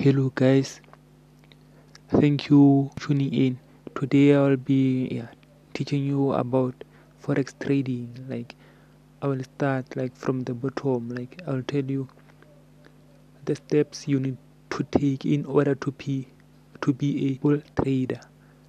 hello 0.00 0.32
guys. 0.34 0.80
Thank 2.08 2.48
you 2.48 2.90
for 2.96 3.08
tuning 3.08 3.34
in. 3.34 3.58
Today 3.94 4.34
i'll 4.34 4.56
be 4.56 5.08
yeah, 5.10 5.26
teaching 5.74 6.02
you 6.04 6.32
about 6.32 6.74
forex 7.22 7.52
trading. 7.60 8.08
Like 8.26 8.54
i 9.20 9.26
will 9.26 9.44
start 9.44 9.94
like 9.96 10.16
from 10.16 10.40
the 10.44 10.54
bottom. 10.54 11.10
Like 11.10 11.42
i'll 11.46 11.62
tell 11.62 11.84
you 11.84 12.08
the 13.44 13.56
steps 13.56 14.08
you 14.08 14.18
need 14.18 14.38
to 14.70 14.84
take 14.84 15.26
in 15.26 15.44
order 15.44 15.74
to 15.74 15.92
be 15.92 16.28
to 16.80 16.94
be 16.94 17.32
a 17.32 17.34
full 17.42 17.60
trader. 17.76 18.20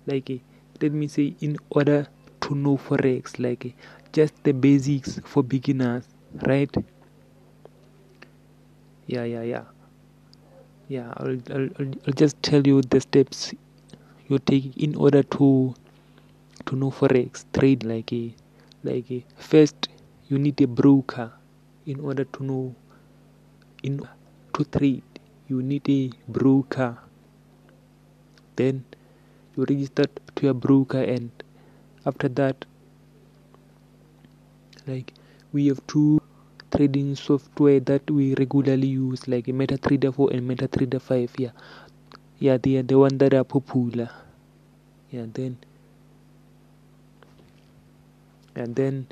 Like 0.05 0.29
uh, 0.29 0.39
let 0.81 0.91
me 0.91 1.07
say 1.07 1.33
in 1.39 1.55
order 1.69 2.07
to 2.41 2.55
know 2.55 2.75
forex. 2.75 3.39
Like 3.39 3.67
uh, 3.67 3.69
just 4.11 4.43
the 4.43 4.51
basics 4.51 5.21
for 5.23 5.43
beginners 5.43 6.03
right? 6.45 6.75
Yeah 9.07 9.23
yeah 9.23 9.43
yeah 9.43 9.63
yeah 10.91 11.13
I'll, 11.17 11.39
I'll, 11.55 11.69
I'll 11.79 12.17
just 12.21 12.41
tell 12.43 12.67
you 12.67 12.81
the 12.81 12.99
steps 12.99 13.53
you 14.27 14.39
take 14.39 14.75
in 14.77 14.95
order 14.95 15.23
to 15.35 15.73
to 16.65 16.75
know 16.75 16.91
forex 16.91 17.45
trade 17.57 17.85
like 17.91 18.11
a 18.11 18.35
like 18.83 19.09
a 19.11 19.23
first 19.37 19.87
you 20.27 20.37
need 20.37 20.59
a 20.61 20.67
broker 20.67 21.31
in 21.85 21.99
order 21.99 22.25
to 22.25 22.43
know 22.43 22.75
in 23.83 24.01
to 24.53 24.63
trade 24.65 25.03
you 25.47 25.61
need 25.61 25.87
a 25.89 26.11
broker. 26.27 26.97
Then 28.55 28.85
you 29.55 29.65
register 29.67 30.05
to 30.35 30.43
your 30.45 30.53
broker 30.53 31.01
and 31.01 31.31
after 32.05 32.29
that 32.29 32.65
like 34.87 35.13
we 35.51 35.67
have 35.67 35.85
two 35.87 36.21
trading 36.71 37.15
software 37.15 37.79
that 37.79 38.09
we 38.09 38.33
regularly 38.35 38.87
use 38.87 39.27
like 39.27 39.45
MetaTrader 39.45 40.13
4 40.13 40.31
and 40.33 40.49
MetaTrader 40.49 41.01
5 41.01 41.35
yeah. 41.37 41.51
Yeah 42.39 42.57
they 42.57 42.77
are 42.77 42.83
the 42.83 42.97
one 42.97 43.17
that 43.17 43.33
are 43.33 43.43
popular. 43.43 44.09
Yeah 45.11 45.25
then 45.33 45.57
and 48.55 48.75
then 48.75 49.07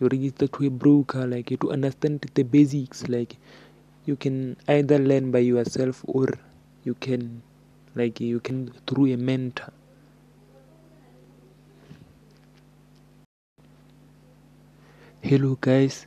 you 0.00 0.08
register 0.08 0.46
to 0.46 0.66
a 0.66 0.70
broker 0.70 1.26
like 1.26 1.48
to 1.60 1.72
understand 1.72 2.24
the 2.34 2.42
basics 2.42 3.08
like 3.08 3.36
you 4.06 4.16
can 4.16 4.56
either 4.68 4.98
learn 4.98 5.30
by 5.30 5.40
yourself 5.40 6.04
or 6.06 6.28
you 6.84 6.94
can 6.94 7.42
like 7.94 8.20
you 8.20 8.40
can 8.40 8.72
through 8.86 9.06
a 9.12 9.16
mentor 9.16 9.72
hello 15.22 15.56
guys. 15.60 16.06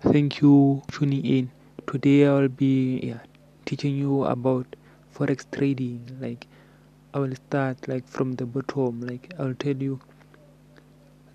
Thank 0.00 0.40
you 0.42 0.82
tuning 0.92 1.24
in. 1.24 1.50
Today 1.86 2.26
i'll 2.26 2.48
be 2.48 3.00
yeah, 3.02 3.20
teaching 3.64 3.96
you 3.96 4.24
about 4.24 4.66
forex 5.14 5.46
trading. 5.50 6.00
Like 6.20 6.46
i 7.14 7.18
will 7.18 7.34
start 7.36 7.88
like 7.88 8.06
from 8.06 8.32
the 8.34 8.46
bottom. 8.46 9.00
Like 9.00 9.32
i'll 9.38 9.54
tell 9.54 9.76
you 9.76 10.00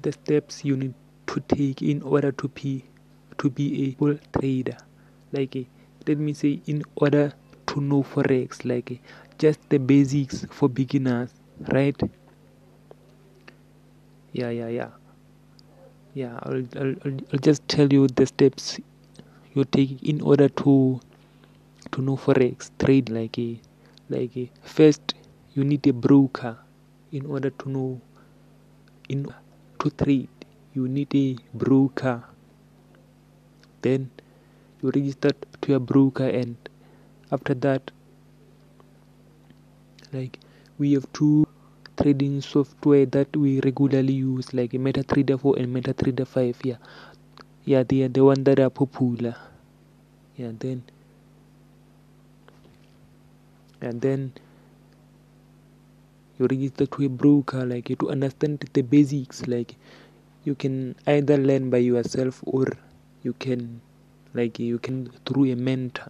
the 0.01 0.11
steps 0.11 0.63
you 0.65 0.75
need 0.77 0.93
to 1.27 1.39
take 1.41 1.81
in 1.81 2.01
order 2.01 2.31
to 2.31 2.47
be 2.49 2.83
to 3.37 3.49
be 3.49 3.67
a 3.85 3.95
bull 3.95 4.17
trader. 4.37 4.77
Like 5.31 5.55
uh, 5.55 5.63
let 6.07 6.17
me 6.17 6.33
say 6.33 6.61
in 6.67 6.83
order 6.95 7.33
to 7.67 7.81
know 7.81 8.03
forex. 8.03 8.65
Like 8.65 8.91
uh, 8.91 8.95
just 9.37 9.59
the 9.69 9.77
basics 9.79 10.45
for 10.51 10.69
beginners 10.69 11.29
right? 11.73 11.99
Yeah 14.31 14.49
yeah 14.49 14.67
yeah 14.67 14.98
yeah 16.13 16.39
I'll, 16.43 16.65
I'll, 16.77 16.95
I'll 17.05 17.39
just 17.39 17.67
tell 17.67 17.91
you 17.91 18.07
the 18.07 18.25
steps 18.25 18.79
you 19.53 19.63
take 19.65 20.01
in 20.03 20.21
order 20.21 20.49
to 20.49 20.99
to 21.91 22.01
know 22.01 22.17
forex 22.17 22.71
trade. 22.79 23.09
Like 23.09 23.37
a 23.37 23.59
like 24.09 24.35
a 24.37 24.49
first 24.61 25.13
you 25.53 25.63
need 25.63 25.85
a 25.87 25.93
broker 25.93 26.57
in 27.11 27.25
order 27.25 27.49
to 27.49 27.69
know 27.69 28.01
in 29.07 29.33
to 29.79 29.89
trade 29.91 30.29
you 30.73 30.87
need 30.87 31.13
a 31.15 31.37
broker. 31.53 32.23
Then 33.81 34.11
you 34.81 34.91
register 34.93 35.31
to 35.61 35.75
a 35.75 35.79
broker 35.79 36.27
and 36.27 36.57
after 37.31 37.53
that 37.53 37.91
like 40.11 40.39
we 40.77 40.93
have 40.93 41.11
two 41.13 41.45
trading 42.01 42.41
software 42.41 43.05
that 43.05 43.35
we 43.35 43.59
regularly 43.61 44.13
use 44.13 44.53
like 44.53 44.71
MetaTrader 44.71 45.39
4 45.39 45.57
and 45.59 45.75
MetaTrader 45.75 46.25
5 46.25 46.57
yeah. 46.63 46.77
Yeah 47.65 47.83
they 47.83 48.03
are 48.03 48.07
the 48.07 48.23
one 48.23 48.43
that 48.45 48.59
are 48.59 48.69
popular. 48.69 49.35
Yeah 50.37 50.51
then 50.57 50.83
and 53.81 54.01
then 54.01 54.31
you 56.37 56.47
register 56.47 56.85
to 56.85 57.05
a 57.05 57.09
broker 57.09 57.65
like 57.65 57.91
to 57.99 58.09
understand 58.09 58.63
the 58.73 58.81
basics 58.81 59.47
like 59.47 59.75
you 60.45 60.55
can 60.55 60.95
either 61.07 61.37
learn 61.37 61.69
by 61.69 61.77
yourself 61.77 62.41
or 62.45 62.65
you 63.23 63.33
can 63.33 63.81
like 64.33 64.59
you 64.59 64.79
can 64.79 65.11
through 65.25 65.51
a 65.51 65.55
mentor 65.55 66.07